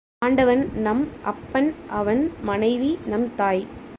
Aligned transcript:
ஆண்டவன் 0.17 0.71
நம் 0.77 1.07
அப்பன் 1.23 1.73
அவன் 1.89 2.31
மனைவி 2.41 2.97
நம் 3.05 3.35
தாய். 3.35 3.63